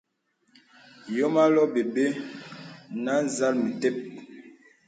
Yōm 1.15 1.35
ālɔ̄ɔ̄ 1.43 1.67
m̀bɛ̂bɛ̂ 1.69 2.09
nə̀ 3.03 3.19
zàl 3.37 3.55
metep. 3.63 3.97